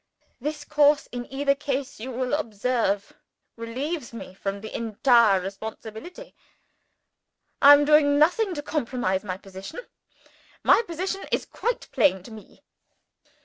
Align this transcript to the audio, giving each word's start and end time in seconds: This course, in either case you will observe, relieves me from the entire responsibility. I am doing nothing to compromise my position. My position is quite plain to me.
This 0.39 0.63
course, 0.65 1.07
in 1.11 1.31
either 1.31 1.53
case 1.53 1.99
you 1.99 2.09
will 2.11 2.33
observe, 2.33 3.13
relieves 3.55 4.11
me 4.13 4.33
from 4.33 4.59
the 4.61 4.75
entire 4.75 5.39
responsibility. 5.39 6.33
I 7.61 7.73
am 7.73 7.85
doing 7.85 8.17
nothing 8.17 8.55
to 8.55 8.63
compromise 8.63 9.23
my 9.23 9.37
position. 9.37 9.81
My 10.63 10.81
position 10.87 11.25
is 11.31 11.45
quite 11.45 11.87
plain 11.91 12.23
to 12.23 12.31
me. 12.31 12.63